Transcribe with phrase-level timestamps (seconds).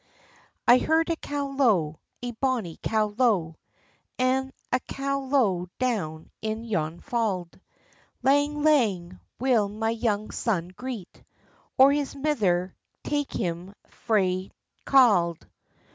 [0.67, 3.57] I heard a cow low, a bonnie cow low,
[4.17, 7.59] An' a cow low down in yon fauld;
[8.23, 11.21] Lang, lang will my young son greet,
[11.77, 14.49] Or is mither take him frae
[14.85, 15.45] cauld.